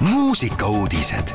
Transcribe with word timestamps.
muusikauudised. 0.00 1.28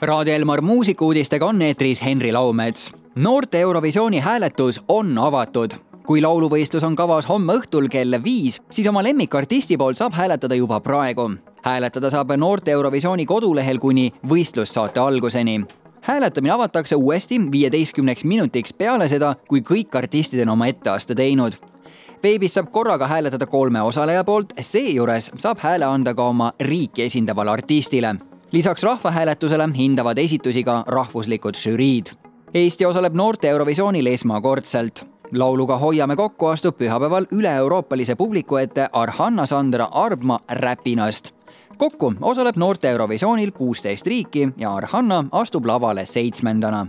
Raadio 0.00 0.34
Elmar 0.34 0.60
muusikuudistega 0.60 1.46
on 1.46 1.62
eetris 1.62 2.04
Henri 2.04 2.32
Laumets. 2.32 2.92
noorte 3.14 3.60
Eurovisiooni 3.60 4.18
hääletus 4.18 4.80
on 4.88 5.18
avatud 5.18 5.70
kui 6.06 6.22
lauluvõistlus 6.22 6.84
on 6.84 6.96
kavas 6.96 7.28
homme 7.28 7.52
õhtul 7.52 7.88
kell 7.88 8.18
viis, 8.24 8.60
siis 8.70 8.86
oma 8.86 9.02
lemmikartisti 9.02 9.76
poolt 9.76 9.96
saab 9.96 10.12
hääletada 10.12 10.54
juba 10.54 10.80
praegu. 10.80 11.30
hääletada 11.64 12.10
saab 12.10 12.30
noorte 12.36 12.70
Eurovisiooni 12.70 13.26
kodulehel 13.26 13.78
kuni 13.78 14.12
võistlussaate 14.28 15.00
alguseni 15.00 15.64
hääletamine 16.00 16.52
avatakse 16.52 16.96
uuesti 16.96 17.40
viieteistkümneks 17.52 18.24
minutiks 18.24 18.72
peale 18.72 19.08
seda, 19.08 19.36
kui 19.48 19.60
kõik 19.60 19.96
artistid 19.98 20.42
on 20.42 20.48
oma 20.48 20.66
etteaste 20.66 21.14
teinud 21.14 21.56
veebis 22.24 22.54
saab 22.56 22.70
korraga 22.72 23.06
hääletada 23.06 23.46
kolme 23.46 23.82
osaleja 23.82 24.24
poolt, 24.24 24.52
seejuures 24.60 25.30
saab 25.36 25.60
hääle 25.60 25.84
anda 25.84 26.14
ka 26.14 26.28
oma 26.32 26.52
riiki 26.60 27.02
esindavale 27.02 27.50
artistile. 27.50 28.14
lisaks 28.52 28.82
rahvahääletusele 28.82 29.68
hindavad 29.76 30.18
esitusi 30.18 30.64
ka 30.64 30.84
rahvuslikud 30.86 31.54
žüriid. 31.54 32.06
Eesti 32.54 32.86
osaleb 32.86 33.14
noorte 33.14 33.48
Eurovisioonil 33.48 34.06
esmakordselt. 34.06 35.04
lauluga 35.32 35.78
Hoiame 35.78 36.16
kokku 36.16 36.46
astub 36.46 36.76
pühapäeval 36.78 37.26
üle-euroopalise 37.32 38.14
publiku 38.16 38.56
ette 38.56 38.88
Arhanna 38.92 39.46
Sandra 39.46 39.88
Arbma 39.92 40.40
Räpinast 40.48 41.30
kokku 41.76 42.14
osaleb 42.20 42.56
noorte 42.56 42.90
Eurovisioonil 42.90 43.50
kuusteist 43.50 44.06
riiki 44.06 44.48
ja 44.58 44.74
Arhanna 44.74 45.24
astub 45.32 45.66
lavale 45.66 46.06
seitsmendana 46.06 46.86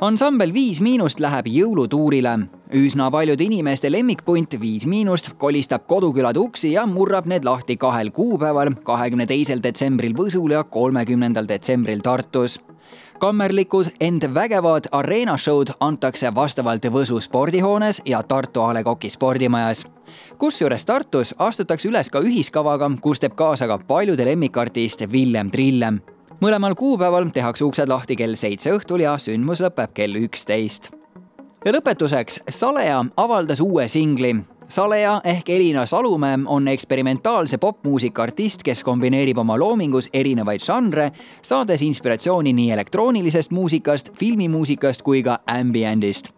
ansambel 0.00 0.52
Viis 0.52 0.80
Miinust 0.80 1.20
läheb 1.20 1.46
jõulutuurile. 1.46 2.38
üsna 2.72 3.10
paljude 3.10 3.44
inimeste 3.44 3.92
lemmikpunt 3.92 4.60
Viis 4.60 4.86
Miinust 4.86 5.32
kolistab 5.38 5.86
kodukülade 5.86 6.38
uksi 6.38 6.72
ja 6.72 6.86
murrab 6.86 7.26
need 7.26 7.44
lahti 7.44 7.76
kahel 7.76 8.10
kuupäeval, 8.10 8.70
kahekümne 8.82 9.26
teisel 9.26 9.60
detsembril 9.62 10.14
Võsul 10.16 10.50
ja 10.50 10.64
kolmekümnendal 10.64 11.48
detsembril 11.48 12.00
Tartus 12.00 12.60
kammerlikud, 13.18 13.86
ent 14.00 14.24
vägevad 14.34 14.88
areenashow'd 14.92 15.74
antakse 15.80 16.34
vastavalt 16.34 16.84
Võsu 16.84 17.20
spordihoones 17.20 18.02
ja 18.04 18.22
Tartu 18.22 18.62
A 18.62 18.74
Le 18.74 18.84
Coq'i 18.84 19.10
spordimajas. 19.10 19.84
kusjuures 20.38 20.84
Tartus 20.84 21.34
astutakse 21.38 21.88
üles 21.88 22.10
ka 22.10 22.20
ühiskavaga, 22.20 22.90
kus 23.00 23.20
teeb 23.20 23.34
kaasa 23.34 23.66
ka 23.66 23.78
paljude 23.78 24.24
lemmikartist 24.24 25.12
Villem 25.12 25.50
Trillem 25.50 26.00
mõlemal 26.40 26.74
kuupäeval 26.74 27.28
tehakse 27.32 27.64
uksed 27.64 27.88
lahti 27.88 28.16
kell 28.16 28.34
seitse 28.34 28.72
õhtul 28.72 29.04
ja 29.04 29.16
sündmus 29.18 29.60
lõpeb 29.60 29.92
kell 29.94 30.16
üksteist. 30.16 30.90
ja 31.64 31.72
lõpetuseks, 31.72 32.40
Salea 32.48 33.04
avaldas 33.16 33.60
uue 33.60 33.88
singli. 33.88 34.34
Salea 34.68 35.20
ehk 35.24 35.48
Elina 35.48 35.86
Salumäe 35.86 36.38
on 36.46 36.68
eksperimentaalse 36.68 37.58
popmuusika 37.58 38.22
artist, 38.22 38.62
kes 38.62 38.84
kombineerib 38.84 39.38
oma 39.38 39.58
loomingus 39.58 40.08
erinevaid 40.12 40.62
žanre, 40.62 41.10
saades 41.42 41.82
inspiratsiooni 41.82 42.52
nii 42.52 42.70
elektroonilisest 42.72 43.50
muusikast, 43.50 44.12
filmimuusikast 44.18 45.02
kui 45.02 45.22
ka 45.22 45.38
ambientist. 45.46 46.30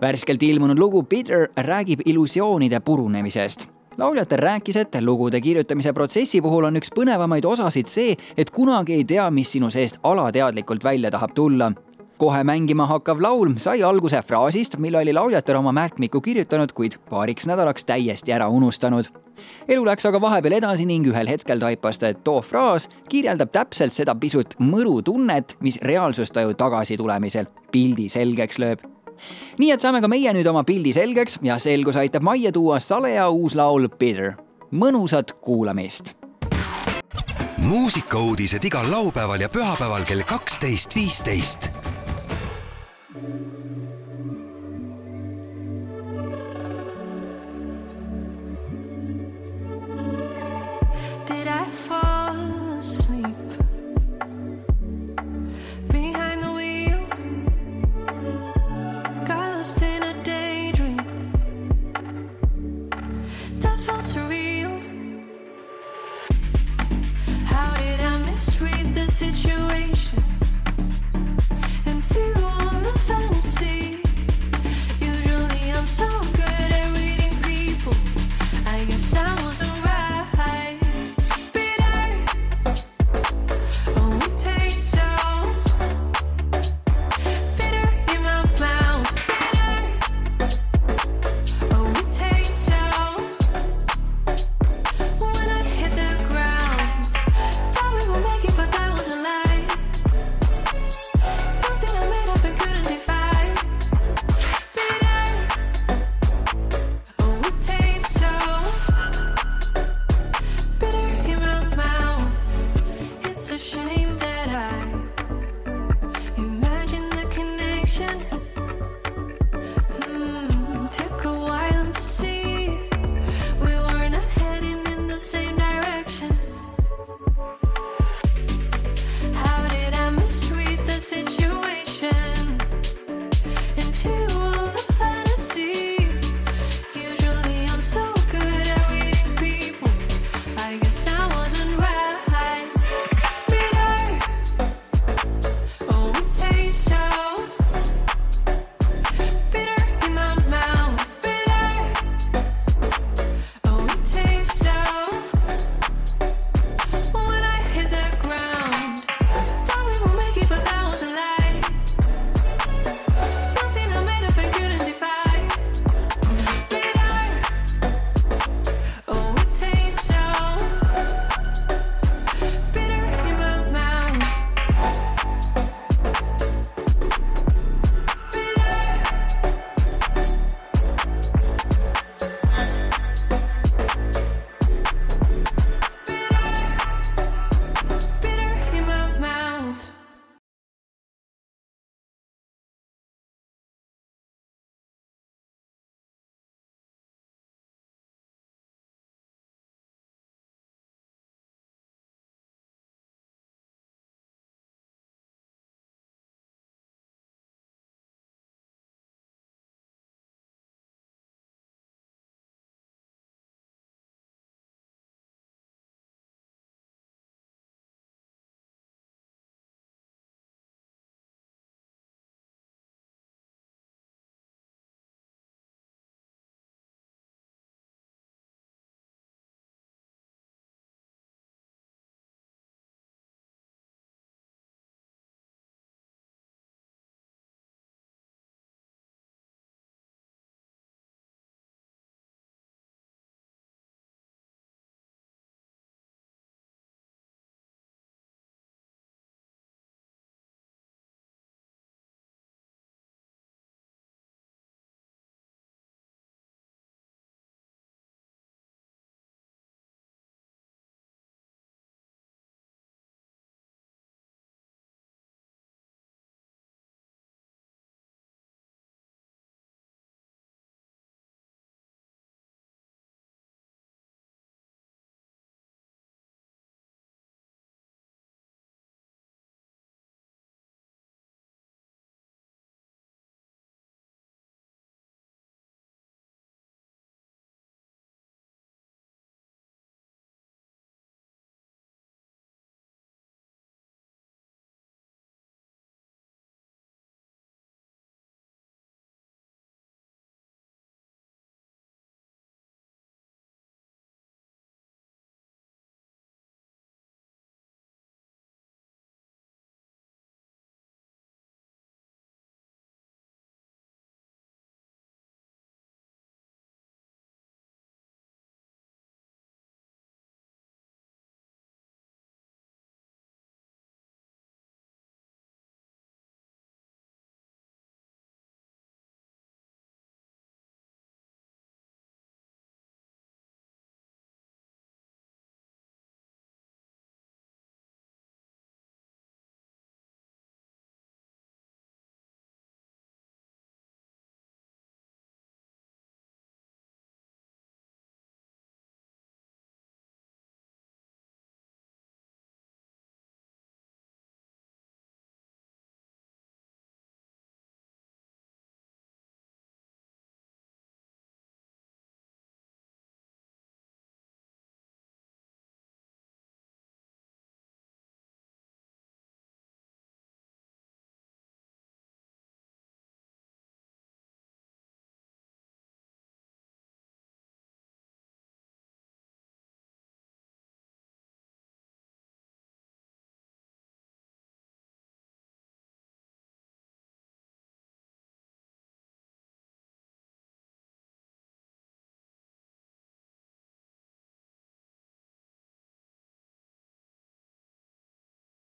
värskelt 0.00 0.42
ilmunud 0.42 0.78
lugu 0.78 1.02
Bitter 1.02 1.48
räägib 1.56 2.00
illusioonide 2.04 2.80
purunemisest 2.80 3.73
lauljatel 3.98 4.38
rääkis, 4.38 4.76
et 4.76 5.00
lugude 5.00 5.40
kirjutamise 5.40 5.92
protsessi 5.92 6.42
puhul 6.42 6.64
on 6.64 6.76
üks 6.76 6.92
põnevamaid 6.94 7.44
osasid 7.44 7.90
see, 7.90 8.16
et 8.36 8.50
kunagi 8.50 9.00
ei 9.00 9.04
tea, 9.04 9.30
mis 9.30 9.52
sinu 9.52 9.70
seest 9.70 9.98
alateadlikult 10.02 10.84
välja 10.84 11.10
tahab 11.10 11.34
tulla 11.34 11.72
kohe 12.18 12.44
mängima 12.44 12.86
hakkav 12.86 13.20
laul 13.20 13.56
sai 13.58 13.82
alguse 13.82 14.22
fraasist, 14.22 14.76
mille 14.78 14.98
oli 14.98 15.12
lauljatel 15.12 15.58
oma 15.58 15.72
märkmikku 15.72 16.20
kirjutanud, 16.20 16.72
kuid 16.72 16.96
paariks 17.10 17.46
nädalaks 17.50 17.84
täiesti 17.84 18.32
ära 18.32 18.48
unustanud. 18.48 19.10
elu 19.68 19.84
läks 19.84 20.06
aga 20.06 20.20
vahepeal 20.20 20.54
edasi 20.60 20.86
ning 20.86 21.06
ühel 21.10 21.28
hetkel 21.28 21.60
taipas 21.60 21.98
ta, 21.98 22.08
et 22.08 22.24
too 22.24 22.40
fraas 22.40 22.88
kirjeldab 23.08 23.50
täpselt 23.52 23.92
seda 23.92 24.14
pisut 24.14 24.54
mõru 24.58 25.02
tunnet, 25.02 25.56
mis 25.60 25.78
reaalsustaju 25.82 26.54
tagasitulemisel 26.54 27.50
pildi 27.72 28.08
selgeks 28.08 28.58
lööb 28.62 28.93
nii 29.58 29.70
et 29.74 29.80
saame 29.80 30.00
ka 30.00 30.08
meie 30.08 30.32
nüüd 30.36 30.48
oma 30.50 30.64
pildi 30.64 30.92
selgeks 30.96 31.38
ja 31.42 31.58
selgus 31.58 31.96
aitab 32.00 32.22
majja 32.22 32.52
tuua 32.52 32.80
Salea 32.80 33.28
uus 33.30 33.54
laul 33.54 33.88
Bitter. 33.88 34.34
mõnusat 34.72 35.36
kuulamist. 35.40 36.12
muusikauudised 37.56 38.64
igal 38.64 38.90
laupäeval 38.90 39.40
ja 39.40 39.48
pühapäeval 39.48 40.04
kell 40.04 40.22
kaksteist, 40.26 40.94
viisteist 40.94 41.83